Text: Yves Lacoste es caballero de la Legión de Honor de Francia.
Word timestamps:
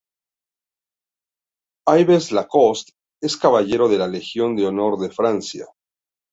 Yves 1.99 2.31
Lacoste 2.31 2.93
es 3.21 3.37
caballero 3.37 3.87
de 3.87 3.99
la 3.99 4.07
Legión 4.07 4.55
de 4.55 4.65
Honor 4.65 4.97
de 4.97 5.11
Francia. 5.11 5.67